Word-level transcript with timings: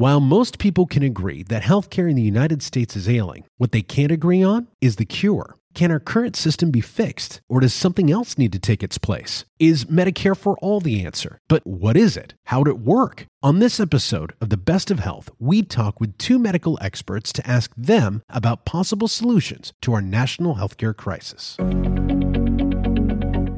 While 0.00 0.20
most 0.20 0.58
people 0.58 0.86
can 0.86 1.02
agree 1.02 1.42
that 1.50 1.62
healthcare 1.62 2.08
in 2.08 2.16
the 2.16 2.22
United 2.22 2.62
States 2.62 2.96
is 2.96 3.06
ailing, 3.06 3.44
what 3.58 3.70
they 3.70 3.82
can't 3.82 4.10
agree 4.10 4.42
on 4.42 4.66
is 4.80 4.96
the 4.96 5.04
cure. 5.04 5.56
Can 5.74 5.90
our 5.90 6.00
current 6.00 6.36
system 6.36 6.70
be 6.70 6.80
fixed, 6.80 7.42
or 7.50 7.60
does 7.60 7.74
something 7.74 8.10
else 8.10 8.38
need 8.38 8.50
to 8.52 8.58
take 8.58 8.82
its 8.82 8.96
place? 8.96 9.44
Is 9.58 9.84
Medicare 9.84 10.34
for 10.34 10.56
All 10.62 10.80
the 10.80 11.04
answer? 11.04 11.38
But 11.48 11.66
what 11.66 11.98
is 11.98 12.16
it? 12.16 12.32
How'd 12.44 12.66
it 12.66 12.78
work? 12.78 13.26
On 13.42 13.58
this 13.58 13.78
episode 13.78 14.32
of 14.40 14.48
The 14.48 14.56
Best 14.56 14.90
of 14.90 15.00
Health, 15.00 15.28
we 15.38 15.62
talk 15.62 16.00
with 16.00 16.16
two 16.16 16.38
medical 16.38 16.78
experts 16.80 17.30
to 17.34 17.46
ask 17.46 17.70
them 17.76 18.22
about 18.30 18.64
possible 18.64 19.06
solutions 19.06 19.74
to 19.82 19.92
our 19.92 20.00
national 20.00 20.54
healthcare 20.54 20.96
crisis. 20.96 21.58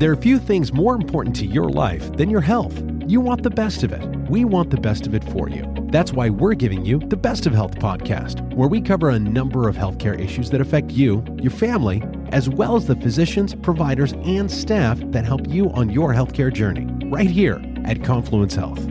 There 0.00 0.10
are 0.10 0.16
few 0.16 0.40
things 0.40 0.72
more 0.72 0.96
important 0.96 1.36
to 1.36 1.46
your 1.46 1.70
life 1.70 2.16
than 2.16 2.30
your 2.30 2.40
health. 2.40 2.82
You 3.06 3.20
want 3.20 3.44
the 3.44 3.50
best 3.50 3.84
of 3.84 3.92
it. 3.92 4.04
We 4.28 4.44
want 4.44 4.70
the 4.70 4.80
best 4.80 5.06
of 5.06 5.14
it 5.14 5.22
for 5.22 5.48
you. 5.48 5.81
That's 5.92 6.14
why 6.14 6.30
we're 6.30 6.54
giving 6.54 6.86
you 6.86 7.00
the 7.00 7.18
Best 7.18 7.44
of 7.44 7.52
Health 7.52 7.74
podcast, 7.74 8.54
where 8.54 8.66
we 8.66 8.80
cover 8.80 9.10
a 9.10 9.18
number 9.18 9.68
of 9.68 9.76
healthcare 9.76 10.18
issues 10.18 10.48
that 10.48 10.62
affect 10.62 10.90
you, 10.90 11.22
your 11.36 11.50
family, 11.50 12.02
as 12.30 12.48
well 12.48 12.76
as 12.76 12.86
the 12.86 12.96
physicians, 12.96 13.54
providers, 13.54 14.14
and 14.24 14.50
staff 14.50 14.98
that 15.12 15.26
help 15.26 15.46
you 15.46 15.70
on 15.72 15.90
your 15.90 16.14
healthcare 16.14 16.50
journey, 16.50 16.88
right 17.10 17.28
here 17.28 17.62
at 17.84 18.02
Confluence 18.02 18.54
Health. 18.54 18.82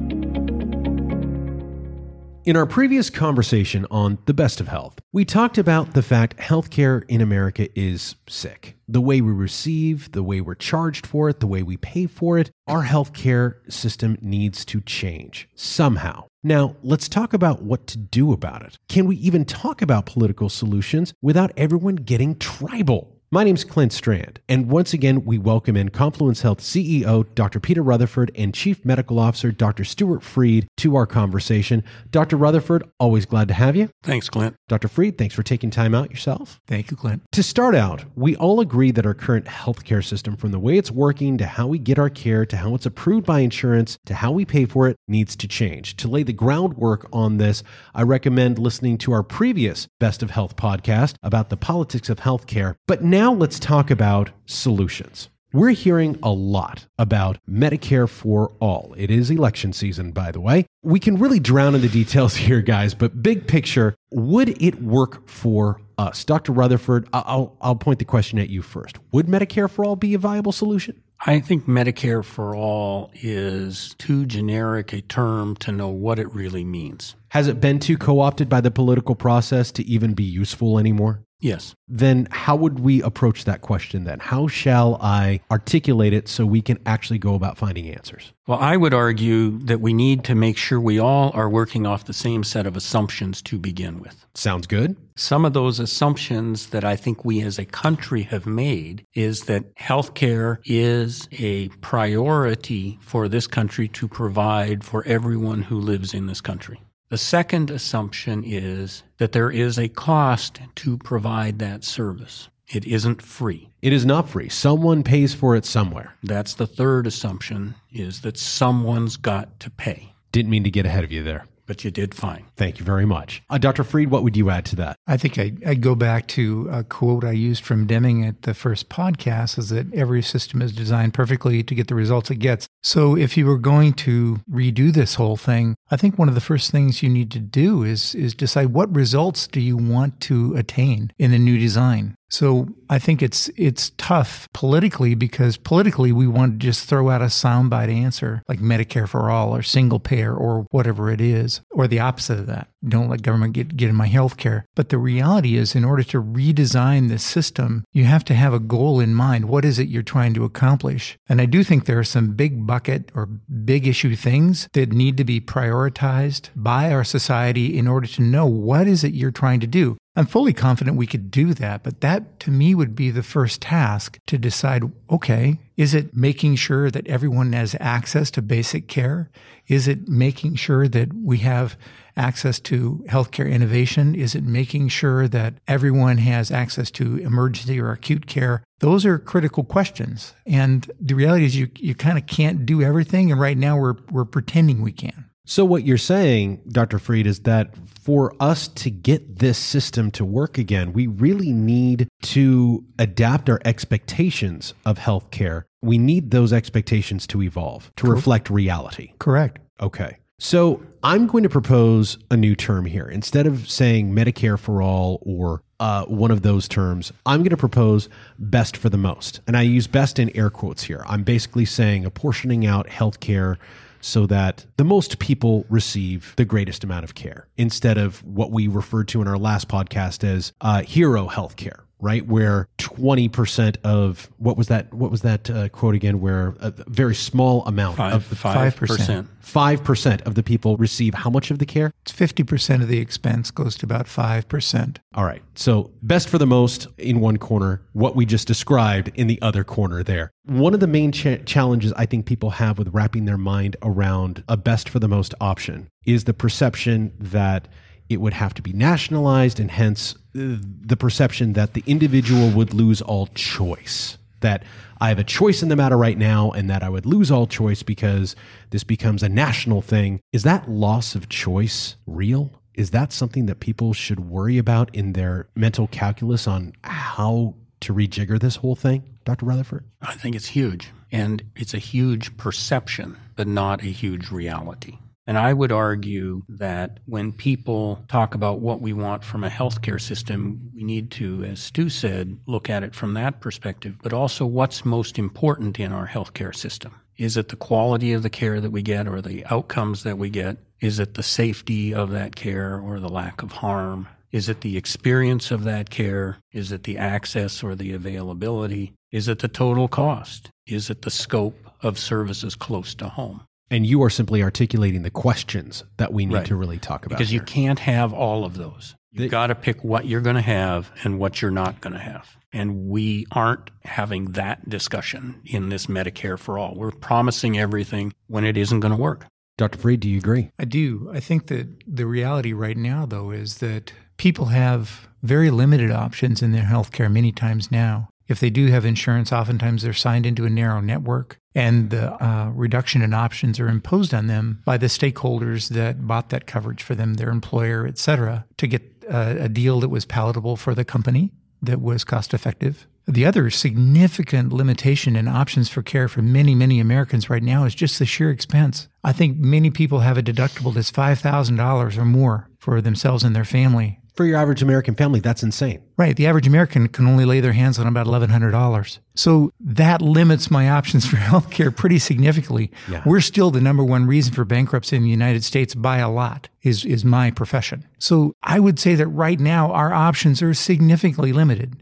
In 2.46 2.56
our 2.56 2.68
previous 2.68 3.10
conversation 3.10 3.88
on 3.90 4.20
The 4.28 4.36
Best 4.36 4.62
of 4.62 4.68
Health, 4.68 5.00
we 5.12 5.26
talked 5.26 5.58
about 5.58 5.96
the 5.96 6.04
fact 6.04 6.38
healthcare 6.38 7.04
in 7.08 7.20
America 7.20 7.68
is 7.74 8.14
sick. 8.30 8.76
The 8.92 9.00
way 9.00 9.22
we 9.22 9.32
receive, 9.32 10.12
the 10.12 10.22
way 10.22 10.42
we're 10.42 10.54
charged 10.54 11.08
for 11.08 11.30
it, 11.30 11.40
the 11.40 11.48
way 11.48 11.64
we 11.64 11.78
pay 11.78 12.08
for 12.08 12.38
it, 12.38 12.52
our 12.68 12.84
healthcare 12.84 13.56
system 13.72 14.18
needs 14.20 14.66
to 14.66 14.82
change 14.82 15.48
somehow. 15.56 16.26
Now, 16.44 16.76
let's 16.84 17.08
talk 17.08 17.32
about 17.32 17.62
what 17.62 17.88
to 17.88 17.98
do 17.98 18.34
about 18.34 18.64
it. 18.64 18.80
Can 18.90 19.06
we 19.06 19.16
even 19.16 19.46
talk 19.46 19.82
about 19.82 20.08
political 20.08 20.50
solutions 20.50 21.14
without 21.22 21.54
everyone 21.56 21.96
getting 21.96 22.38
tribal? 22.38 23.11
My 23.34 23.46
name's 23.46 23.64
Clint 23.64 23.94
Strand, 23.94 24.42
and 24.50 24.70
once 24.70 24.92
again, 24.92 25.24
we 25.24 25.38
welcome 25.38 25.78
in 25.78 25.88
Confluence 25.88 26.42
Health 26.42 26.60
CEO 26.60 27.34
Dr. 27.34 27.62
Peter 27.62 27.82
Rutherford 27.82 28.30
and 28.36 28.54
Chief 28.54 28.84
Medical 28.84 29.20
Officer 29.20 29.54
Dr. 29.54 29.86
Stuart 29.86 30.22
Freed 30.22 30.68
to 30.76 30.98
our 30.98 31.06
conversation. 31.06 31.82
Dr. 32.10 32.36
Rutherford, 32.36 32.84
always 33.00 33.26
glad 33.26 33.48
to 33.48 33.54
have 33.54 33.78
you. 33.78 33.88
Thanks, 34.04 34.28
Clint. 34.28 34.58
Dr. 34.68 34.90
Freed, 34.90 35.18
thanks 35.18 35.34
for 35.34 35.44
taking 35.44 35.70
time 35.70 35.96
out 35.96 36.12
yourself. 36.12 36.60
Thank 36.68 36.92
you, 36.92 36.98
Clint. 36.98 37.22
To 37.32 37.42
start 37.42 37.74
out, 37.74 38.04
we 38.18 38.36
all 38.36 38.60
agree 38.60 38.92
that 38.92 39.06
our 39.06 39.14
current 39.14 39.46
healthcare 39.46 40.04
system, 40.04 40.36
from 40.36 40.52
the 40.52 40.60
way 40.60 40.78
it's 40.78 40.92
working 40.92 41.38
to 41.38 41.46
how 41.46 41.68
we 41.68 41.80
get 41.80 41.98
our 41.98 42.10
care 42.10 42.46
to 42.46 42.58
how 42.58 42.76
it's 42.76 42.86
approved 42.86 43.26
by 43.26 43.40
insurance 43.40 43.98
to 44.08 44.16
how 44.16 44.34
we 44.34 44.44
pay 44.44 44.66
for 44.66 44.90
it, 44.90 44.98
needs 45.08 45.38
to 45.38 45.48
change. 45.48 45.96
To 45.96 46.10
lay 46.10 46.24
the 46.24 46.34
groundwork 46.34 47.08
on 47.14 47.38
this, 47.38 47.64
I 47.96 48.02
recommend 48.02 48.60
listening 48.60 48.98
to 48.98 49.14
our 49.14 49.24
previous 49.24 49.88
Best 50.02 50.22
of 50.22 50.32
Health 50.32 50.58
podcast 50.58 51.14
about 51.24 51.50
the 51.50 51.56
politics 51.56 52.10
of 52.10 52.20
healthcare. 52.20 52.76
But 52.88 53.02
now 53.02 53.21
now 53.22 53.32
let's 53.32 53.60
talk 53.60 53.92
about 53.92 54.32
solutions. 54.48 55.30
We're 55.54 55.70
hearing 55.70 56.18
a 56.24 56.32
lot 56.32 56.88
about 56.98 57.38
Medicare 57.48 58.10
for 58.10 58.52
all. 58.60 58.96
It 58.98 59.12
is 59.12 59.30
election 59.30 59.74
season, 59.74 60.12
by 60.12 60.32
the 60.32 60.42
way. 60.42 60.66
We 60.82 61.00
can 61.00 61.20
really 61.20 61.40
drown 61.40 61.76
in 61.76 61.82
the 61.82 61.88
details 61.88 62.36
here, 62.48 62.64
guys, 62.64 62.96
but 62.96 63.22
big 63.22 63.46
picture, 63.46 63.94
would 64.10 64.60
it 64.60 64.82
work 64.82 65.30
for 65.30 65.80
us? 66.00 66.26
Dr. 66.26 66.52
Rutherford, 66.52 67.08
I'll, 67.14 67.56
I'll 67.62 67.76
point 67.76 68.00
the 68.00 68.06
question 68.06 68.40
at 68.40 68.50
you 68.50 68.64
first. 68.64 68.98
Would 69.12 69.28
Medicare 69.28 69.70
for 69.70 69.86
all 69.86 69.96
be 69.96 70.16
a 70.16 70.18
viable 70.18 70.52
solution? 70.52 71.00
I 71.24 71.42
think 71.42 71.66
Medicare 71.68 72.26
for 72.26 72.56
all 72.56 73.12
is 73.14 73.94
too 74.00 74.26
generic 74.26 74.94
a 74.94 75.02
term 75.02 75.56
to 75.58 75.72
know 75.72 75.90
what 75.90 76.18
it 76.18 76.34
really 76.34 76.66
means. 76.66 77.14
Has 77.30 77.48
it 77.48 77.62
been 77.62 77.78
too 77.78 78.00
co 78.00 78.20
opted 78.20 78.50
by 78.50 78.62
the 78.62 78.72
political 78.72 79.14
process 79.14 79.72
to 79.74 79.86
even 79.86 80.16
be 80.16 80.24
useful 80.24 80.80
anymore? 80.80 81.22
Yes. 81.42 81.76
Then 81.88 82.28
how 82.32 82.56
would 82.56 82.80
we 82.80 83.02
approach 83.02 83.46
that 83.46 83.62
question 83.62 84.04
then? 84.04 84.20
How 84.20 84.48
shall 84.48 84.98
I 85.02 85.42
articulate 85.50 86.14
it 86.14 86.28
so 86.28 86.46
we 86.46 86.62
can 86.62 86.78
actually 86.86 87.20
go 87.20 87.34
about 87.34 87.58
finding 87.58 87.90
answers? 87.90 88.32
Well, 88.48 88.60
I 88.60 88.78
would 88.78 88.94
argue 88.94 89.58
that 89.60 89.82
we 89.82 89.94
need 89.94 90.24
to 90.26 90.36
make 90.36 90.58
sure 90.58 90.80
we 90.80 91.00
all 91.00 91.32
are 91.34 91.50
working 91.50 91.88
off 91.88 92.06
the 92.06 92.14
same 92.14 92.44
set 92.44 92.68
of 92.68 92.78
assumptions 92.78 93.42
to 93.44 93.58
begin 93.58 94.00
with. 94.00 94.26
Sounds 94.36 94.68
good. 94.68 94.96
Some 95.16 95.44
of 95.44 95.54
those 95.54 95.80
assumptions 95.80 96.68
that 96.68 96.84
I 96.84 96.96
think 96.96 97.26
we 97.26 97.42
as 97.42 97.58
a 97.58 97.66
country 97.66 98.24
have 98.24 98.46
made 98.46 99.06
is 99.14 99.42
that 99.42 99.76
healthcare 99.76 100.60
is 100.66 101.28
a 101.34 101.70
priority 101.80 103.00
for 103.02 103.28
this 103.28 103.48
country 103.48 103.88
to 103.90 104.08
provide 104.08 104.84
for 104.84 105.04
everyone 105.06 105.64
who 105.64 105.80
lives 105.80 106.14
in 106.14 106.28
this 106.28 106.42
country. 106.42 106.82
The 107.12 107.18
second 107.18 107.70
assumption 107.70 108.42
is 108.46 109.04
that 109.18 109.34
there 109.34 109.52
is 109.52 109.78
a 109.78 109.90
cost 109.90 110.62
to 110.76 110.98
provide 110.98 111.60
that 111.60 111.84
service. 111.84 112.48
It 112.70 112.86
isn't 112.86 113.22
free. 113.22 113.70
It 113.82 113.92
is 113.92 114.06
not 114.06 114.30
free. 114.30 114.48
Someone 114.48 115.04
pays 115.04 115.34
for 115.34 115.58
it 115.58 115.66
somewhere. 115.66 116.14
That's 116.24 116.54
the 116.54 116.66
third 116.66 117.06
assumption 117.06 117.76
is 117.92 118.22
that 118.22 118.38
someone's 118.38 119.18
got 119.18 119.60
to 119.60 119.70
pay. 119.70 120.14
Didn't 120.32 120.52
mean 120.52 120.64
to 120.64 120.72
get 120.72 120.86
ahead 120.86 121.04
of 121.04 121.12
you 121.12 121.22
there 121.22 121.46
but 121.66 121.84
you 121.84 121.92
did 121.92 122.14
fine. 122.16 122.46
Thank 122.56 122.80
you 122.80 122.86
very 122.86 123.06
much. 123.06 123.42
Uh, 123.50 123.58
Dr. 123.58 123.84
Freed, 123.84 124.12
what 124.12 124.24
would 124.24 124.38
you 124.38 124.50
add 124.50 124.66
to 124.66 124.76
that? 124.78 124.96
I 125.08 125.18
think 125.18 125.38
I, 125.38 125.54
would 125.66 125.82
go 125.82 125.96
back 125.96 126.28
to 126.30 126.70
a 126.72 126.84
quote 126.84 127.24
I 127.24 127.32
used 127.32 127.64
from 127.64 127.88
Deming 127.88 128.26
at 128.26 128.44
the 128.44 128.54
first 128.54 128.90
podcast 128.90 129.58
is 129.58 129.70
that 129.70 129.94
every 129.94 130.22
system 130.22 130.62
is 130.62 130.72
designed 130.72 131.14
perfectly 131.14 131.64
to 131.64 131.76
get 131.76 131.88
the 131.88 131.96
results 131.96 132.32
it 132.32 132.36
gets. 132.36 132.68
So 132.84 133.16
if 133.18 133.38
you 133.38 133.46
were 133.46 133.58
going 133.58 133.94
to 133.94 134.40
redo 134.52 134.94
this 134.94 135.16
whole 135.16 135.38
thing, 135.38 135.76
I 135.90 135.98
think 135.98 136.18
one 136.18 136.30
of 136.30 136.36
the 136.36 136.42
first 136.42 136.72
things 136.72 137.04
you 137.04 137.10
need 137.10 137.32
to 137.32 137.40
do 137.40 137.84
is 137.84 138.16
is 138.16 138.34
decide 138.34 138.68
what 138.68 138.94
results 138.96 139.48
do 139.48 139.60
you 139.60 139.78
want 139.78 140.20
to 140.22 140.56
attain 140.56 141.12
in 141.18 141.32
the 141.32 141.40
new 141.40 141.58
design. 141.58 142.16
So 142.32 142.70
I 142.90 142.98
think 142.98 143.22
it's 143.22 143.50
it's 143.58 143.92
tough 143.98 144.48
politically 144.54 145.16
because 145.16 145.58
politically 145.58 146.12
we 146.14 146.28
want 146.28 146.54
to 146.54 146.66
just 146.66 146.88
throw 146.88 147.10
out 147.10 147.22
a 147.22 147.26
soundbite 147.26 147.94
answer 147.94 148.42
like 148.48 148.60
Medicare 148.60 149.08
for 149.08 149.30
all 149.30 149.56
or 149.56 149.62
single 149.62 150.00
payer 150.00 150.34
or 150.34 150.66
whatever 150.72 151.12
it 151.12 151.20
is, 151.20 151.62
or 151.72 151.88
the 151.88 152.00
opposite 152.00 152.40
of 152.40 152.48
that. 152.48 152.70
Don't 152.88 153.10
let 153.10 153.22
government 153.22 153.54
get, 153.54 153.78
get 153.78 153.90
in 153.90 153.96
my 153.96 154.08
health 154.08 154.38
care. 154.38 154.66
But 154.76 154.90
the 154.90 154.98
reality 154.98 155.56
is 155.56 155.76
in 155.76 155.86
order 155.86 156.04
to 156.04 156.22
redesign 156.22 157.10
the 157.10 157.20
system, 157.20 157.84
you 157.92 158.06
have 158.06 158.26
to 158.26 158.34
have 158.34 158.54
a 158.54 158.60
goal 158.60 159.00
in 159.00 159.14
mind. 159.14 159.46
What 159.46 159.66
is 159.66 159.78
it 159.78 159.90
you're 159.90 160.02
trying 160.02 160.34
to 160.34 160.46
accomplish? 160.46 161.18
And 161.30 161.40
I 161.42 161.46
do 161.46 161.64
think 161.64 161.86
there 161.86 162.00
are 162.00 162.04
some 162.04 162.34
big 162.34 162.66
bucket 162.66 163.12
or 163.14 163.26
big 163.26 163.88
issue 163.88 164.16
things 164.16 164.68
that 164.74 164.92
need 164.92 165.18
to 165.18 165.24
be 165.24 165.40
prioritized 165.40 166.50
by 166.56 166.92
our 166.92 167.04
society 167.04 167.78
in 167.78 167.88
order 167.88 168.08
to 168.08 168.22
know 168.22 168.46
what 168.46 168.88
is 168.88 169.04
it 169.04 169.14
you're 169.14 169.32
trying 169.32 169.60
to 169.60 169.68
do. 169.68 169.98
I'm 170.14 170.26
fully 170.26 170.52
confident 170.52 170.98
we 170.98 171.08
could 171.08 171.32
do 171.32 171.54
that, 171.54 171.84
but 171.84 172.02
that 172.02 172.40
to 172.42 172.52
me 172.52 172.76
would 172.76 172.96
be 172.96 173.12
the 173.12 173.24
first 173.24 173.62
task 173.62 174.20
to 174.28 174.38
decide 174.38 174.84
okay, 175.10 175.58
is 175.78 175.94
it 175.94 176.16
making 176.16 176.56
sure 176.56 176.92
that 176.92 177.08
everyone 177.08 177.54
has 177.54 177.78
access 177.80 178.30
to 178.32 178.42
basic 178.42 178.90
care? 178.90 179.32
Is 179.68 179.88
it 179.88 180.10
making 180.10 180.56
sure 180.56 180.90
that 180.90 181.14
we 181.14 181.38
have 181.40 181.78
access 182.18 182.60
to 182.60 183.06
healthcare 183.08 183.50
innovation? 183.50 184.14
Is 184.14 184.36
it 184.36 184.44
making 184.44 184.90
sure 184.90 185.30
that 185.30 185.54
everyone 185.66 186.18
has 186.18 186.52
access 186.52 186.92
to 186.92 187.18
emergency 187.18 187.80
or 187.80 187.92
acute 187.92 188.28
care? 188.28 188.64
Those 188.80 189.06
are 189.06 189.18
critical 189.18 189.64
questions. 189.64 190.36
And 190.46 190.92
the 191.00 191.14
reality 191.14 191.46
is 191.46 191.56
you, 191.56 191.70
you 191.78 191.96
kind 191.96 192.18
of 192.18 192.28
can't 192.28 192.66
do 192.66 192.82
everything. 192.82 193.32
And 193.32 193.40
right 193.40 193.58
now 193.58 193.78
we're, 193.78 193.96
we're 194.12 194.26
pretending 194.26 194.82
we 194.82 194.92
can. 194.92 195.31
So, 195.46 195.66
what 195.66 195.86
you're 195.86 195.98
saying, 195.98 196.62
Dr. 196.68 197.00
Freed, 197.00 197.26
is 197.26 197.42
that 197.42 197.76
for 198.04 198.36
us 198.40 198.68
to 198.68 198.92
get 198.92 199.40
this 199.40 199.58
system 199.58 200.12
to 200.12 200.24
work 200.24 200.58
again, 200.58 200.94
we 200.94 201.08
really 201.08 201.52
need 201.52 202.08
to 202.24 202.86
adapt 203.00 203.50
our 203.50 203.60
expectations 203.66 204.74
of 204.86 205.00
healthcare. 205.00 205.64
We 205.82 205.98
need 205.98 206.30
those 206.30 206.54
expectations 206.54 207.26
to 207.28 207.42
evolve, 207.42 207.92
to 207.98 208.08
reflect 208.08 208.50
reality. 208.50 209.14
Correct. 209.18 209.60
Okay. 209.80 210.18
So, 210.38 210.84
I'm 211.04 211.26
going 211.26 211.44
to 211.44 211.50
propose 211.50 212.20
a 212.30 212.38
new 212.38 212.56
term 212.56 212.86
here. 212.86 213.08
Instead 213.08 213.48
of 213.48 213.70
saying 213.70 214.14
Medicare 214.14 214.60
for 214.60 214.84
all 214.84 215.24
or 215.24 215.64
uh, 215.80 216.06
one 216.06 216.30
of 216.30 216.44
those 216.44 216.68
terms, 216.68 217.12
I'm 217.26 217.40
going 217.40 217.50
to 217.50 217.58
propose 217.58 218.08
best 218.38 218.78
for 218.78 218.90
the 218.90 218.98
most. 218.98 219.42
And 219.48 219.58
I 219.58 219.64
use 219.64 219.88
best 219.88 220.20
in 220.20 220.36
air 220.38 220.52
quotes 220.52 220.84
here. 220.84 221.04
I'm 221.08 221.24
basically 221.24 221.66
saying 221.66 222.06
apportioning 222.06 222.68
out 222.68 222.86
healthcare 222.86 223.58
so 224.02 224.26
that 224.28 224.66
the 224.78 224.84
most 224.84 225.20
people 225.20 225.66
receive 225.70 226.34
the 226.36 226.46
greatest 226.46 226.84
amount 226.84 227.04
of 227.04 227.16
care 227.16 227.48
instead 227.58 227.98
of 227.98 228.24
what 228.24 228.52
we 228.52 228.68
referred 228.68 229.08
to 229.10 229.22
in 229.22 229.28
our 229.28 229.38
last 229.38 229.68
podcast 229.68 230.24
as 230.24 230.54
uh, 230.62 230.82
hero 230.82 231.28
healthcare 231.28 231.82
right? 232.02 232.26
Where 232.26 232.68
20% 232.80 233.78
of 233.84 234.30
what 234.38 234.58
was 234.58 234.68
that 234.68 234.94
what 234.94 235.12
was 235.12 235.22
that 235.22 235.50
uh, 235.50 235.70
quote 235.70 235.96
again 235.96 236.20
where 236.20 236.56
a 236.60 236.72
very 236.88 237.16
small 237.16 237.66
amount 237.66 237.98
Five, 237.98 238.14
of 238.14 238.30
the 238.30 238.36
five 238.36 238.76
5%. 238.76 238.78
percent. 238.78 239.28
5% 239.42 240.22
of 240.22 240.36
the 240.36 240.44
people 240.44 240.78
receive 240.78 241.14
how 241.14 241.30
much 241.30 241.52
of 241.52 241.60
the 241.60 241.66
care? 241.66 241.92
It's 242.04 242.12
50% 242.12 242.82
of 242.82 242.88
the 242.88 243.00
expense 243.00 243.52
goes 243.52 243.76
to 243.78 243.86
about 243.86 244.06
5%. 244.06 244.98
All 245.16 245.26
right. 245.26 245.42
So, 245.56 245.92
best 246.02 246.30
for 246.30 246.38
the 246.38 246.46
most 246.46 246.88
in 246.98 247.20
one 247.20 247.38
corner, 247.38 247.82
what 247.94 248.16
we 248.16 248.26
just 248.26 248.48
described 248.48 249.12
in 249.16 249.28
the 249.28 249.42
other 249.42 249.64
corner 249.64 250.04
there. 250.04 250.32
One 250.46 250.74
of 250.74 250.80
the 250.80 250.88
main 250.88 251.12
cha- 251.12 251.38
challenges 251.38 251.92
I 251.94 252.06
think 252.06 252.26
people 252.26 252.52
have 252.52 252.78
with 252.78 252.90
wrapping 252.94 253.26
their 253.26 253.38
mind 253.38 253.76
around 253.82 254.44
a 254.48 254.58
best 254.58 254.90
for 254.90 255.00
the 255.00 255.08
most 255.08 255.34
option 255.42 255.90
is 256.06 256.24
the 256.24 256.34
perception 256.34 257.14
that 257.20 257.68
it 258.14 258.22
would 258.22 258.34
have 258.34 258.54
to 258.56 258.62
be 258.62 258.74
nationalized 258.74 259.60
and 259.60 259.72
hence 259.72 260.16
uh, 260.36 260.58
the 260.82 260.98
perception 260.98 261.54
that 261.54 261.74
the 261.74 261.84
individual 261.86 262.50
would 262.52 262.74
lose 262.74 263.02
all 263.02 263.28
choice. 263.28 264.18
That 264.42 264.64
I 265.00 265.10
have 265.10 265.20
a 265.20 265.24
choice 265.24 265.62
in 265.62 265.70
the 265.70 265.76
matter 265.76 265.98
right 265.98 266.18
now 266.18 266.52
and 266.52 266.70
that 266.70 266.84
I 266.84 266.90
would 266.90 267.06
lose 267.06 267.30
all 267.32 267.48
choice 267.48 267.84
because 267.84 268.36
this 268.72 268.84
becomes 268.84 269.24
a 269.24 269.30
national 269.30 269.82
thing. 269.82 270.20
Is 270.32 270.44
that 270.44 270.70
loss 270.70 271.16
of 271.16 271.30
choice 271.30 271.96
real? 272.06 272.52
Is 272.74 272.92
that 272.92 273.12
something 273.12 273.46
that 273.48 273.60
people 273.60 273.94
should 273.94 274.22
worry 274.22 274.58
about 274.58 274.94
in 274.96 275.14
their 275.14 275.48
mental 275.56 275.88
calculus 275.88 276.48
on 276.48 276.74
how 276.84 277.56
to 277.82 277.94
rejigger 277.94 278.40
this 278.40 278.58
whole 278.58 278.76
thing, 278.76 279.04
Dr. 279.26 279.46
Rutherford? 279.46 279.86
I 280.02 280.14
think 280.14 280.36
it's 280.36 280.48
huge. 280.48 280.92
And 281.12 281.44
it's 281.56 281.74
a 281.74 281.80
huge 281.80 282.38
perception, 282.38 283.18
but 283.36 283.48
not 283.48 283.84
a 283.84 283.88
huge 283.88 284.32
reality. 284.32 284.98
And 285.32 285.38
I 285.38 285.54
would 285.54 285.72
argue 285.72 286.42
that 286.50 287.00
when 287.06 287.32
people 287.32 288.04
talk 288.10 288.36
about 288.36 288.60
what 288.60 288.82
we 288.82 288.92
want 288.92 289.24
from 289.24 289.46
a 289.46 289.50
healthcare 289.50 290.02
system, 290.02 290.70
we 290.76 290.84
need 290.84 291.10
to, 291.12 291.46
as 291.46 291.62
Stu 291.62 291.88
said, 291.88 292.38
look 292.48 292.70
at 292.70 292.84
it 292.84 292.94
from 292.94 293.14
that 293.14 293.40
perspective, 293.40 293.96
but 294.04 294.12
also 294.12 294.46
what's 294.46 294.84
most 294.84 295.18
important 295.18 295.80
in 295.80 295.94
our 295.94 296.06
healthcare 296.06 296.54
system. 296.54 297.00
Is 297.16 297.38
it 297.38 297.48
the 297.48 297.56
quality 297.56 298.12
of 298.12 298.24
the 298.24 298.30
care 298.30 298.60
that 298.60 298.72
we 298.72 298.82
get 298.82 299.08
or 299.08 299.22
the 299.22 299.46
outcomes 299.46 300.04
that 300.04 300.18
we 300.18 300.30
get? 300.30 300.58
Is 300.82 301.00
it 301.00 301.14
the 301.14 301.24
safety 301.24 301.94
of 301.94 302.10
that 302.10 302.36
care 302.36 302.78
or 302.78 303.00
the 303.00 303.08
lack 303.08 303.42
of 303.42 303.54
harm? 303.54 304.10
Is 304.34 304.50
it 304.50 304.60
the 304.60 304.76
experience 304.76 305.50
of 305.50 305.64
that 305.64 305.90
care? 305.90 306.40
Is 306.52 306.74
it 306.74 306.84
the 306.84 306.98
access 306.98 307.64
or 307.64 307.74
the 307.74 307.94
availability? 307.94 308.92
Is 309.14 309.30
it 309.30 309.40
the 309.40 309.48
total 309.48 309.88
cost? 309.88 310.50
Is 310.68 310.90
it 310.90 311.04
the 311.04 311.10
scope 311.10 311.58
of 311.82 311.98
services 311.98 312.54
close 312.54 312.94
to 312.96 313.08
home? 313.08 313.44
And 313.72 313.88
you 313.88 314.04
are 314.04 314.10
simply 314.12 314.44
articulating 314.44 315.02
the 315.02 315.10
questions 315.10 315.84
that 315.98 316.14
we 316.14 316.26
need 316.28 316.36
Right. 316.36 316.46
to 316.46 316.56
really 316.56 316.78
talk 316.78 317.06
about. 317.08 317.18
Because 317.18 317.34
you 317.34 317.42
can't 317.42 317.80
have 317.80 318.14
all 318.14 318.46
of 318.46 318.56
those. 318.56 318.96
You've 319.14 319.32
got 319.32 319.48
to 319.48 319.56
pick 319.56 319.84
what 319.84 320.06
you're 320.06 320.22
going 320.22 320.36
to 320.36 320.42
have 320.42 320.92
and 321.04 321.18
what 321.18 321.42
you're 321.42 321.52
not 321.52 321.82
going 321.82 321.94
to 321.94 322.00
have. 322.00 322.38
And 322.54 322.88
we 322.88 323.26
aren't 323.32 323.72
having 323.84 324.34
that 324.34 324.70
discussion 324.70 325.42
in 325.46 325.70
this 325.70 325.88
Medicare 325.88 326.38
for 326.38 326.58
all. 326.60 326.76
We're 326.76 326.92
promising 326.92 327.58
everything 327.58 328.14
when 328.28 328.44
it 328.46 328.58
isn't 328.58 328.82
going 328.82 328.94
to 328.94 329.02
work. 329.02 329.26
Dr. 329.58 329.78
Freed, 329.80 330.00
do 330.02 330.10
you 330.10 330.18
agree? 330.18 330.52
I 330.60 330.66
do. 330.66 331.10
I 331.14 331.20
think 331.20 331.48
that 331.48 331.68
the 331.88 332.06
reality 332.06 332.52
right 332.54 332.78
now, 332.78 333.06
though, 333.06 333.32
is 333.32 333.58
that 333.60 333.94
people 334.18 334.46
have 334.48 335.08
very 335.24 335.50
limited 335.52 335.92
options 335.92 336.42
in 336.42 336.52
their 336.52 336.64
healthcare 336.66 337.12
many 337.12 337.32
times 337.32 337.72
now. 337.72 338.10
If 338.32 338.40
they 338.40 338.50
do 338.50 338.68
have 338.68 338.86
insurance, 338.86 339.34
oftentimes 339.34 339.84
they're 339.84 339.92
signed 339.92 340.26
into 340.26 340.46
a 340.46 340.50
narrow 340.50 340.80
network, 340.80 341.38
and 341.54 341.90
the 341.90 342.14
uh, 342.24 342.50
reduction 342.56 343.02
in 343.02 343.14
options 343.14 343.60
are 343.60 343.68
imposed 343.68 344.14
on 344.14 344.28
them 344.28 344.62
by 344.64 344.78
the 344.78 344.88
stakeholders 344.88 345.68
that 345.70 346.08
bought 346.08 346.30
that 346.30 346.48
coverage 346.48 346.82
for 346.82 346.96
them, 346.96 347.16
their 347.16 347.30
employer, 347.30 347.86
et 347.86 347.98
cetera, 347.98 348.46
to 348.56 348.68
get 348.68 348.84
uh, 349.10 349.36
a 349.38 349.50
deal 349.50 349.82
that 349.82 349.90
was 349.90 350.06
palatable 350.06 350.56
for 350.56 350.74
the 350.74 350.86
company, 350.86 351.34
that 351.62 351.82
was 351.82 352.06
cost 352.06 352.34
effective. 352.34 352.88
The 353.06 353.26
other 353.26 353.50
significant 353.50 354.54
limitation 354.54 355.18
in 355.18 355.28
options 355.28 355.68
for 355.68 355.82
care 355.82 356.08
for 356.08 356.22
many, 356.22 356.56
many 356.56 356.80
Americans 356.80 357.30
right 357.30 357.44
now 357.44 357.66
is 357.66 357.76
just 357.76 358.00
the 358.00 358.06
sheer 358.06 358.30
expense. 358.30 358.88
I 359.04 359.12
think 359.12 359.38
many 359.38 359.72
people 359.72 360.00
have 360.00 360.18
a 360.18 360.24
deductible 360.24 360.74
that's 360.74 360.92
$5,000 360.92 361.98
or 361.98 362.06
more 362.06 362.48
for 362.60 362.80
themselves 362.80 363.26
and 363.26 363.36
their 363.36 363.44
family. 363.44 364.00
For 364.14 364.26
your 364.26 364.38
average 364.38 364.62
American 364.62 364.96
family, 364.96 365.22
that's 365.22 365.42
insane. 365.42 365.82
Right. 365.96 366.16
The 366.16 366.28
average 366.28 366.46
American 366.46 366.90
can 366.90 367.08
only 367.08 367.24
lay 367.24 367.40
their 367.40 367.54
hands 367.54 367.80
on 367.80 367.88
about 367.88 368.08
$1,100. 368.08 369.00
So 369.16 369.52
that 369.62 370.02
limits 370.02 370.52
my 370.52 370.70
options 370.70 371.06
for 371.06 371.16
healthcare 371.18 371.76
pretty 371.76 371.98
significantly. 371.98 372.72
Yeah. 372.90 373.04
We're 373.06 373.22
still 373.22 373.52
the 373.52 373.62
number 373.62 373.84
one 373.84 374.06
reason 374.06 374.34
for 374.34 374.44
bankruptcy 374.44 374.98
in 374.98 375.04
the 375.04 375.10
United 375.10 375.44
States 375.46 375.74
by 375.74 375.98
a 375.98 376.10
lot 376.10 376.50
is, 376.62 376.84
is 376.84 377.06
my 377.06 377.32
profession. 377.32 377.86
So 378.00 378.34
I 378.44 378.60
would 378.60 378.80
say 378.80 378.96
that 378.96 379.08
right 379.08 379.40
now 379.40 379.72
our 379.72 379.94
options 379.94 380.42
are 380.42 380.54
significantly 380.54 381.32
limited. 381.32 381.78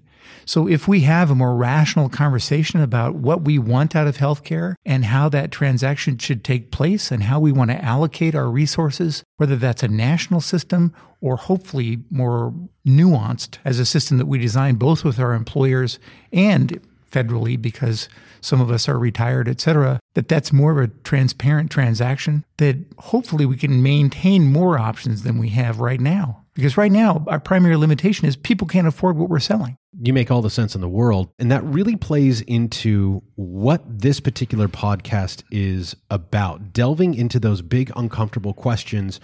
So 0.46 0.68
if 0.68 0.88
we 0.88 1.02
have 1.02 1.30
a 1.30 1.36
more 1.36 1.56
rational 1.56 2.10
conversation 2.10 2.82
about 2.82 3.16
what 3.16 3.44
we 3.44 3.60
want 3.60 3.96
out 3.96 4.08
of 4.08 4.18
healthcare 4.18 4.76
and 4.86 5.06
how 5.06 5.30
that 5.30 5.52
transaction 5.52 6.18
should 6.18 6.44
take 6.44 6.72
place 6.72 7.12
and 7.12 7.24
how 7.24 7.40
we 7.40 7.52
want 7.52 7.72
to 7.72 7.84
allocate 7.84 8.36
our 8.36 8.50
resources, 8.50 9.24
whether 9.38 9.56
that's 9.56 9.84
a 9.84 9.88
national 9.88 10.42
system 10.42 10.94
or 11.22 11.38
hopefully 11.38 12.00
more 12.10 12.54
nuanced 12.86 13.58
as 13.66 13.80
a 13.80 13.86
system 13.86 14.18
that 14.18 14.26
we 14.26 14.40
design 14.40 14.76
both 14.76 15.04
with 15.04 15.20
our 15.20 15.34
employers 15.34 16.00
and 16.32 16.80
federally 17.12 17.62
because 17.62 18.08
some 18.42 18.62
of 18.62 18.72
us 18.72 18.88
are 18.88 18.98
retired, 18.98 19.48
et 19.48 19.60
cetera, 19.60 20.00
that 20.14 20.28
that's 20.28 20.54
more 20.54 20.72
of 20.72 20.78
a 20.78 20.94
transparent 21.04 21.70
transaction 21.70 22.46
that 22.58 22.78
hopefully 22.98 23.46
we 23.46 23.58
can 23.58 23.84
maintain 23.84 24.52
more 24.52 24.80
options 24.80 25.24
than 25.24 25.38
we 25.38 25.50
have 25.50 25.80
right 25.80 26.00
now. 26.00 26.46
Because 26.54 26.78
right 26.78 26.92
now, 26.92 27.24
our 27.28 27.40
primary 27.40 27.76
limitation 27.76 28.28
is 28.28 28.36
people 28.36 28.68
can't 28.68 28.88
afford 28.88 29.18
what 29.18 29.30
we're 29.30 29.40
selling. 29.40 29.78
You 30.02 30.14
make 30.14 30.32
all 30.32 30.42
the 30.42 30.50
sense 30.50 30.76
in 30.76 30.82
the 30.82 30.90
world. 30.90 31.30
And 31.40 31.52
that 31.52 31.64
really 31.64 31.96
plays 31.96 32.42
into 32.42 33.22
what 33.36 33.84
this 33.86 34.20
particular 34.20 34.68
podcast 34.68 35.44
is 35.52 35.96
about 36.10 36.72
delving 36.72 37.16
into 37.16 37.40
those 37.40 37.62
big, 37.62 37.92
uncomfortable 37.96 38.54
questions 38.54 39.20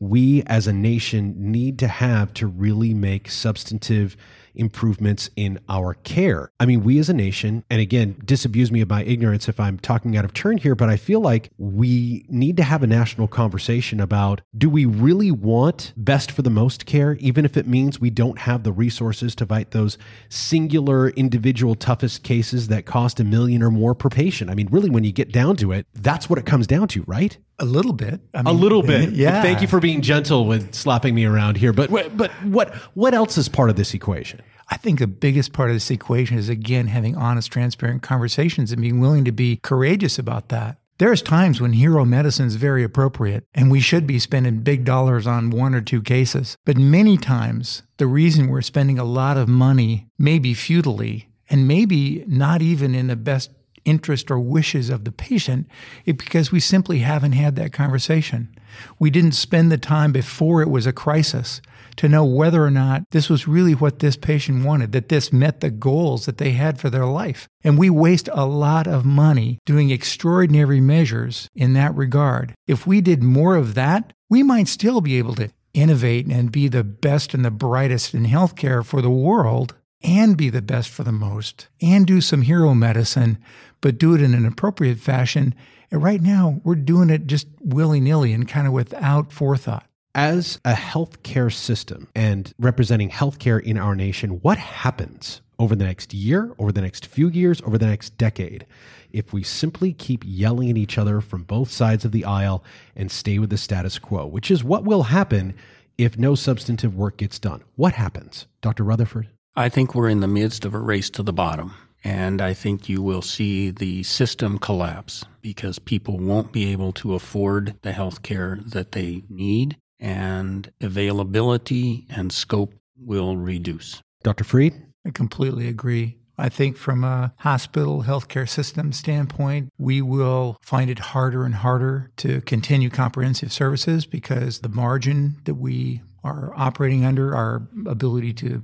we 0.00 0.42
as 0.46 0.66
a 0.66 0.72
nation 0.72 1.34
need 1.36 1.78
to 1.78 1.86
have 1.86 2.32
to 2.32 2.46
really 2.46 2.94
make 2.94 3.30
substantive 3.30 4.16
improvements 4.54 5.30
in 5.36 5.58
our 5.68 5.94
care. 5.94 6.50
I 6.60 6.66
mean, 6.66 6.82
we 6.84 6.98
as 6.98 7.08
a 7.08 7.14
nation, 7.14 7.64
and 7.70 7.80
again, 7.80 8.16
disabuse 8.24 8.70
me 8.70 8.80
of 8.80 8.88
my 8.88 9.02
ignorance 9.04 9.48
if 9.48 9.58
I'm 9.60 9.78
talking 9.78 10.16
out 10.16 10.24
of 10.24 10.32
turn 10.32 10.58
here, 10.58 10.74
but 10.74 10.88
I 10.88 10.96
feel 10.96 11.20
like 11.20 11.50
we 11.58 12.24
need 12.28 12.56
to 12.58 12.62
have 12.62 12.82
a 12.82 12.86
national 12.86 13.28
conversation 13.28 14.00
about 14.00 14.40
do 14.56 14.68
we 14.68 14.84
really 14.84 15.30
want 15.30 15.92
best 15.96 16.30
for 16.30 16.42
the 16.42 16.50
most 16.50 16.86
care, 16.86 17.14
even 17.20 17.44
if 17.44 17.56
it 17.56 17.66
means 17.66 18.00
we 18.00 18.10
don't 18.10 18.38
have 18.40 18.62
the 18.62 18.72
resources 18.72 19.34
to 19.36 19.46
fight 19.46 19.70
those 19.70 19.98
singular 20.28 21.08
individual 21.10 21.74
toughest 21.74 22.22
cases 22.22 22.68
that 22.68 22.86
cost 22.86 23.20
a 23.20 23.24
million 23.24 23.62
or 23.62 23.70
more 23.70 23.94
per 23.94 24.08
patient? 24.08 24.50
I 24.50 24.54
mean, 24.54 24.68
really, 24.70 24.90
when 24.90 25.04
you 25.04 25.12
get 25.12 25.32
down 25.32 25.56
to 25.56 25.72
it, 25.72 25.86
that's 25.94 26.30
what 26.30 26.38
it 26.38 26.46
comes 26.46 26.66
down 26.66 26.88
to, 26.88 27.02
right? 27.06 27.36
A 27.58 27.64
little 27.64 27.92
bit. 27.92 28.20
I 28.32 28.40
A 28.40 28.44
mean, 28.44 28.60
little 28.60 28.82
eh, 28.84 28.86
bit. 28.86 29.10
Yeah. 29.12 29.42
Thank 29.42 29.60
you 29.60 29.68
for 29.68 29.80
being 29.80 30.00
gentle 30.00 30.46
with 30.46 30.74
slapping 30.74 31.14
me 31.14 31.26
around 31.26 31.58
here. 31.58 31.74
But 31.74 31.90
but 32.16 32.30
what 32.42 32.74
what 32.94 33.12
else 33.12 33.36
is 33.36 33.48
part 33.50 33.68
of 33.68 33.76
this 33.76 33.92
equation? 33.92 34.39
I 34.68 34.76
think 34.76 34.98
the 34.98 35.06
biggest 35.06 35.52
part 35.52 35.70
of 35.70 35.76
this 35.76 35.90
equation 35.90 36.38
is 36.38 36.48
again 36.48 36.86
having 36.86 37.16
honest, 37.16 37.50
transparent 37.50 38.02
conversations 38.02 38.72
and 38.72 38.80
being 38.80 39.00
willing 39.00 39.24
to 39.24 39.32
be 39.32 39.58
courageous 39.62 40.18
about 40.18 40.48
that. 40.50 40.78
There's 40.98 41.22
times 41.22 41.62
when 41.62 41.72
hero 41.72 42.04
medicine 42.04 42.46
is 42.46 42.56
very 42.56 42.84
appropriate 42.84 43.44
and 43.54 43.70
we 43.70 43.80
should 43.80 44.06
be 44.06 44.18
spending 44.18 44.60
big 44.60 44.84
dollars 44.84 45.26
on 45.26 45.50
one 45.50 45.74
or 45.74 45.80
two 45.80 46.02
cases. 46.02 46.58
But 46.66 46.76
many 46.76 47.16
times, 47.16 47.82
the 47.96 48.06
reason 48.06 48.48
we're 48.48 48.60
spending 48.60 48.98
a 48.98 49.04
lot 49.04 49.38
of 49.38 49.48
money, 49.48 50.08
maybe 50.18 50.52
futilely, 50.52 51.30
and 51.48 51.66
maybe 51.66 52.22
not 52.26 52.60
even 52.60 52.94
in 52.94 53.06
the 53.06 53.16
best 53.16 53.50
interest 53.84 54.30
or 54.30 54.38
wishes 54.38 54.90
of 54.90 55.04
the 55.04 55.12
patient, 55.12 55.66
because 56.04 56.52
we 56.52 56.60
simply 56.60 56.98
haven't 56.98 57.32
had 57.32 57.56
that 57.56 57.72
conversation. 57.72 58.54
We 58.98 59.10
didn't 59.10 59.32
spend 59.32 59.70
the 59.70 59.78
time 59.78 60.12
before 60.12 60.62
it 60.62 60.70
was 60.70 60.86
a 60.86 60.92
crisis 60.92 61.60
to 61.96 62.08
know 62.08 62.24
whether 62.24 62.64
or 62.64 62.70
not 62.70 63.02
this 63.10 63.28
was 63.28 63.48
really 63.48 63.74
what 63.74 63.98
this 63.98 64.16
patient 64.16 64.64
wanted, 64.64 64.92
that 64.92 65.08
this 65.08 65.32
met 65.32 65.60
the 65.60 65.70
goals 65.70 66.26
that 66.26 66.38
they 66.38 66.52
had 66.52 66.80
for 66.80 66.88
their 66.88 67.04
life. 67.04 67.48
And 67.64 67.78
we 67.78 67.90
waste 67.90 68.28
a 68.32 68.46
lot 68.46 68.86
of 68.86 69.04
money 69.04 69.58
doing 69.66 69.90
extraordinary 69.90 70.80
measures 70.80 71.48
in 71.54 71.72
that 71.74 71.94
regard. 71.94 72.54
If 72.66 72.86
we 72.86 73.00
did 73.00 73.22
more 73.22 73.56
of 73.56 73.74
that, 73.74 74.12
we 74.28 74.42
might 74.42 74.68
still 74.68 75.00
be 75.00 75.18
able 75.18 75.34
to 75.34 75.50
innovate 75.74 76.26
and 76.26 76.50
be 76.50 76.68
the 76.68 76.84
best 76.84 77.34
and 77.34 77.44
the 77.44 77.50
brightest 77.50 78.14
in 78.14 78.26
healthcare 78.26 78.84
for 78.84 79.02
the 79.02 79.10
world 79.10 79.74
and 80.02 80.36
be 80.36 80.50
the 80.50 80.62
best 80.62 80.88
for 80.88 81.02
the 81.02 81.12
most 81.12 81.68
and 81.80 82.06
do 82.06 82.20
some 82.20 82.42
hero 82.42 82.74
medicine, 82.74 83.38
but 83.80 83.98
do 83.98 84.14
it 84.14 84.22
in 84.22 84.34
an 84.34 84.46
appropriate 84.46 84.98
fashion. 84.98 85.54
And 85.90 86.02
right 86.02 86.20
now, 86.20 86.60
we're 86.64 86.74
doing 86.74 87.10
it 87.10 87.26
just 87.26 87.46
willy 87.60 88.00
nilly 88.00 88.32
and 88.32 88.48
kind 88.48 88.66
of 88.66 88.72
without 88.72 89.32
forethought. 89.32 89.86
As 90.14 90.58
a 90.64 90.72
healthcare 90.72 91.52
system 91.52 92.08
and 92.16 92.52
representing 92.58 93.10
healthcare 93.10 93.62
in 93.62 93.78
our 93.78 93.94
nation, 93.94 94.40
what 94.42 94.58
happens 94.58 95.40
over 95.58 95.76
the 95.76 95.84
next 95.84 96.12
year, 96.12 96.52
over 96.58 96.72
the 96.72 96.80
next 96.80 97.06
few 97.06 97.28
years, 97.28 97.60
over 97.62 97.78
the 97.78 97.86
next 97.86 98.18
decade 98.18 98.66
if 99.12 99.32
we 99.32 99.42
simply 99.42 99.92
keep 99.92 100.22
yelling 100.26 100.70
at 100.70 100.76
each 100.76 100.98
other 100.98 101.20
from 101.20 101.42
both 101.42 101.70
sides 101.70 102.04
of 102.04 102.12
the 102.12 102.24
aisle 102.24 102.64
and 102.96 103.10
stay 103.10 103.38
with 103.38 103.50
the 103.50 103.58
status 103.58 103.98
quo, 103.98 104.26
which 104.26 104.50
is 104.50 104.64
what 104.64 104.84
will 104.84 105.04
happen 105.04 105.54
if 105.98 106.18
no 106.18 106.34
substantive 106.34 106.96
work 106.96 107.16
gets 107.16 107.38
done? 107.38 107.62
What 107.76 107.94
happens, 107.94 108.46
Dr. 108.60 108.84
Rutherford? 108.84 109.28
I 109.60 109.68
think 109.68 109.94
we're 109.94 110.08
in 110.08 110.20
the 110.20 110.26
midst 110.26 110.64
of 110.64 110.72
a 110.72 110.78
race 110.78 111.10
to 111.10 111.22
the 111.22 111.34
bottom. 111.34 111.74
And 112.02 112.40
I 112.40 112.54
think 112.54 112.88
you 112.88 113.02
will 113.02 113.20
see 113.20 113.70
the 113.70 114.02
system 114.04 114.58
collapse 114.58 115.26
because 115.42 115.78
people 115.78 116.16
won't 116.16 116.50
be 116.50 116.72
able 116.72 116.92
to 116.92 117.14
afford 117.14 117.76
the 117.82 117.92
health 117.92 118.22
care 118.22 118.58
that 118.64 118.92
they 118.92 119.22
need, 119.28 119.76
and 119.98 120.72
availability 120.80 122.06
and 122.08 122.32
scope 122.32 122.72
will 122.96 123.36
reduce. 123.36 124.00
Dr. 124.22 124.44
Freed? 124.44 124.82
I 125.06 125.10
completely 125.10 125.68
agree. 125.68 126.16
I 126.38 126.48
think 126.48 126.78
from 126.78 127.04
a 127.04 127.34
hospital 127.40 128.04
healthcare 128.04 128.48
system 128.48 128.94
standpoint, 128.94 129.68
we 129.76 130.00
will 130.00 130.56
find 130.62 130.88
it 130.88 130.98
harder 130.98 131.44
and 131.44 131.56
harder 131.56 132.10
to 132.16 132.40
continue 132.40 132.88
comprehensive 132.88 133.52
services 133.52 134.06
because 134.06 134.60
the 134.60 134.70
margin 134.70 135.36
that 135.44 135.56
we 135.56 136.00
are 136.24 136.54
operating 136.56 137.04
under, 137.04 137.36
our 137.36 137.68
ability 137.86 138.32
to 138.32 138.62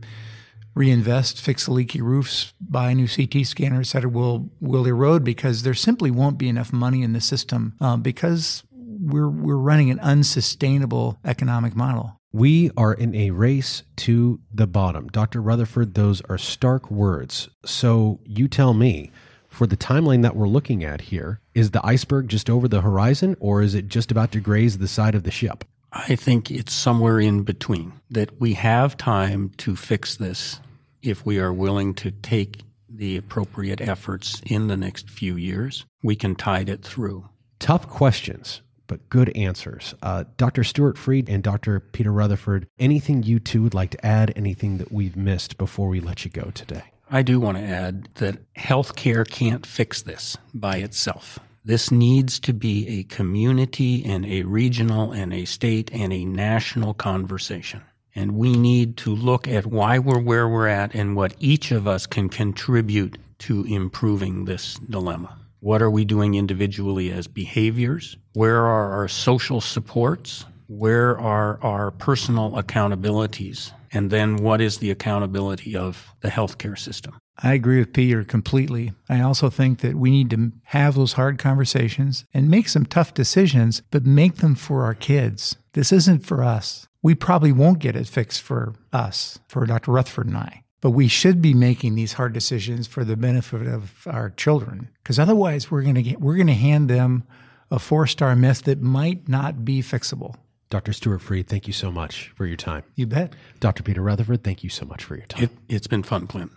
reinvest, 0.77 1.41
fix 1.41 1.65
the 1.65 1.73
leaky 1.73 2.01
roofs, 2.01 2.53
buy 2.61 2.91
a 2.91 2.95
new 2.95 3.09
CT 3.09 3.45
scanner, 3.47 3.81
et 3.81 3.87
cetera, 3.87 4.09
will 4.09 4.49
will 4.61 4.87
erode 4.87 5.25
because 5.25 5.65
there 5.65 5.75
simply 5.75 6.13
won't 6.13 6.39
be 6.39 6.49
enough 6.49 6.73
money 6.73 7.03
in 7.03 7.15
the 7.15 7.21
system 7.21 7.75
uh, 7.81 7.97
because 7.97 8.63
we're 8.71 9.29
we're 9.29 9.57
running 9.57 9.91
an 9.91 9.99
unsustainable 10.01 11.19
economic 11.25 11.75
model. 11.75 12.21
We 12.33 12.71
are 12.77 12.93
in 12.93 13.15
a 13.15 13.31
race 13.31 13.83
to 13.97 14.41
the 14.53 14.67
bottom. 14.67 15.09
Dr. 15.09 15.41
Rutherford, 15.41 15.95
those 15.95 16.21
are 16.29 16.37
stark 16.37 16.91
words. 16.91 17.49
So 17.65 18.21
you 18.27 18.47
tell 18.47 18.75
me, 18.75 19.11
for 19.49 19.67
the 19.67 19.77
timeline 19.77 20.21
that 20.21 20.37
we're 20.37 20.49
looking 20.49 20.85
at 20.85 21.01
here, 21.01 21.41
is 21.55 21.71
the 21.71 21.85
iceberg 21.85 22.29
just 22.29 22.51
over 22.51 22.69
the 22.69 22.83
horizon 22.83 23.37
or 23.41 23.63
is 23.63 23.75
it 23.75 23.89
just 23.89 24.11
about 24.11 24.33
to 24.33 24.41
graze 24.41 24.77
the 24.77 24.89
side 24.89 25.15
of 25.15 25.23
the 25.23 25.31
ship? 25.31 25.65
I 25.93 26.15
think 26.15 26.51
it's 26.51 26.75
somewhere 26.75 27.19
in 27.19 27.43
between, 27.43 27.95
that 28.11 28.39
we 28.39 28.53
have 28.53 28.99
time 28.99 29.53
to 29.59 29.75
fix 29.75 30.17
this 30.17 30.61
if 31.03 31.25
we 31.25 31.39
are 31.39 31.53
willing 31.53 31.95
to 31.95 32.11
take 32.11 32.63
the 32.89 33.17
appropriate 33.17 33.81
efforts 33.81 34.41
in 34.47 34.69
the 34.69 34.77
next 34.77 35.11
few 35.11 35.37
years. 35.37 35.85
We 36.03 36.17
can 36.17 36.35
tide 36.35 36.69
it 36.69 36.83
through. 36.83 37.29
Tough 37.59 37.89
questions, 37.89 38.63
but 38.87 39.09
good 39.09 39.31
answers. 39.37 39.95
Uh, 40.03 40.25
Dr. 40.37 40.65
Stuart 40.65 40.99
Freed 40.99 41.29
and 41.29 41.43
Dr. 41.43 41.81
Peter 41.81 42.13
Rutherford, 42.13 42.67
anything 42.79 43.23
you 43.23 43.39
two 43.39 43.63
would 43.63 43.75
like 43.75 43.91
to 43.91 44.07
add, 44.07 44.33
anything 44.37 44.79
that 44.79 44.93
we've 44.93 45.17
missed 45.17 45.59
before 45.59 45.89
we 45.89 46.01
let 46.01 46.25
you 46.25 46.31
go 46.31 46.51
today? 46.55 46.85
I 47.11 47.23
do 47.23 47.39
want 47.39 47.57
to 47.57 47.63
add 47.63 48.09
that 48.17 48.53
healthcare 48.55 49.29
can't 49.29 49.65
fix 49.65 50.03
this 50.03 50.37
by 50.53 50.79
itself. 50.79 51.39
This 51.65 51.91
needs 51.91 52.39
to 52.41 52.53
be 52.53 53.01
a 53.01 53.05
community 53.05 54.05
and 54.05 54.25
a 54.25 54.43
regional 54.43 55.13
and 55.13 55.33
a 55.33 55.45
state 55.45 55.91
and 55.93 56.13
a 56.13 56.25
national 56.25 56.95
conversation. 56.95 57.83
And 58.17 58.35
we 58.37 58.57
need 58.57 58.97
to 58.99 59.15
look 59.15 59.47
at 59.47 59.67
why 59.67 59.99
we're 59.99 60.19
where 60.19 60.49
we're 60.49 60.67
at 60.69 60.95
and 60.95 61.15
what 61.15 61.35
each 61.39 61.71
of 61.71 61.87
us 61.87 62.07
can 62.07 62.31
contribute 62.31 63.19
to 63.41 63.65
improving 63.65 64.47
this 64.47 64.81
dilemma. 64.89 65.39
What 65.61 65.83
are 65.83 65.91
we 65.91 66.07
doing 66.07 66.35
individually 66.35 67.13
as 67.13 67.27
behaviors? 67.27 68.17
Where 68.33 68.65
are 68.65 68.93
our 68.93 69.09
social 69.09 69.61
supports? 69.61 70.47
Where 70.69 71.19
are 71.19 71.63
our 71.63 71.91
personal 71.91 72.53
accountabilities? 72.53 73.73
And 73.93 74.11
then 74.11 74.37
what 74.37 74.61
is 74.61 74.79
the 74.79 74.91
accountability 74.91 75.77
of 75.77 76.15
the 76.21 76.29
healthcare 76.29 76.79
system? 76.79 77.19
I 77.39 77.53
agree 77.53 77.79
with 77.79 77.93
Peter 77.93 78.25
completely. 78.25 78.93
I 79.11 79.21
also 79.21 79.51
think 79.51 79.81
that 79.81 79.95
we 79.95 80.11
need 80.11 80.31
to 80.31 80.53
have 80.65 80.95
those 80.95 81.15
hard 81.15 81.39
conversations 81.39 82.25
and 82.33 82.49
make 82.49 82.69
some 82.69 82.87
tough 82.87 83.13
decisions, 83.13 83.83
but 83.91 84.07
make 84.07 84.37
them 84.37 84.55
for 84.55 84.85
our 84.85 84.95
kids. 84.95 85.57
This 85.75 85.93
isn't 85.93 86.25
for 86.25 86.43
us 86.43 86.89
we 87.03 87.15
probably 87.15 87.53
won't 87.53 87.79
get 87.79 87.97
it 87.97 88.07
fixed 88.07 88.43
for 88.43 88.75
us, 88.93 89.39
for 89.49 89.65
Dr. 89.67 89.93
Rutherford 89.93 90.27
and 90.27 90.37
I. 90.37 90.63
But 90.81 90.91
we 90.91 91.09
should 91.09 91.41
be 91.41 91.55
making 91.55 91.95
these 91.95 92.15
hard 92.15 92.33
decisions 92.33 92.87
for 92.87 93.05
the 93.05 93.17
benefit 93.17 93.67
of 93.67 94.07
our 94.07 94.31
children, 94.31 94.91
because 95.03 95.19
otherwise 95.19 95.71
we're 95.71 95.83
going 95.83 95.95
to 95.95 96.03
get 96.03 96.21
we're 96.21 96.37
going 96.37 96.47
to 96.47 96.55
hand 96.55 96.89
them 96.89 97.25
a 97.71 97.79
four 97.79 98.07
star 98.07 98.37
myth 98.37 98.63
that 98.65 98.81
might 98.81 99.29
not 99.29 99.65
be 99.65 99.83
fixable. 99.83 100.37
Dr. 100.69 100.93
Stuart 100.93 101.21
Freed, 101.21 101.47
thank 101.49 101.67
you 101.67 101.73
so 101.73 101.93
much 101.93 102.33
for 102.35 102.45
your 102.45 102.57
time. 102.57 102.83
You 102.97 103.07
bet. 103.07 103.35
Dr. 103.61 103.83
Peter 103.83 104.03
Rutherford, 104.03 104.43
thank 104.43 104.65
you 104.65 104.71
so 104.71 104.85
much 104.85 105.05
for 105.05 105.17
your 105.17 105.27
time. 105.27 105.45
It, 105.45 105.51
it's 105.69 105.87
been 105.87 106.03
fun, 106.03 106.27
Clint. 106.27 106.51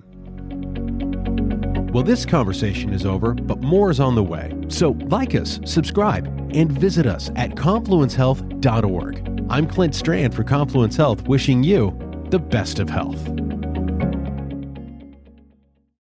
Well, 1.93 2.03
this 2.03 2.25
conversation 2.25 2.93
is 2.93 3.05
over, 3.05 3.33
but 3.33 3.61
more 3.61 3.89
is 3.89 3.99
on 3.99 4.15
the 4.15 4.23
way. 4.23 4.53
So 4.67 4.91
like 5.07 5.33
us, 5.35 5.59
subscribe, 5.65 6.27
and 6.53 6.71
visit 6.71 7.05
us 7.05 7.31
at 7.35 7.51
confluencehealth.org. 7.51 9.28
I'm 9.51 9.65
Clint 9.65 9.95
Strand 9.95 10.35
for 10.35 10.43
Confluence 10.43 10.95
Health, 10.95 11.27
wishing 11.27 11.63
you 11.63 11.97
the 12.29 12.37
best 12.37 12.77
of 12.77 12.87
health. 12.87 13.17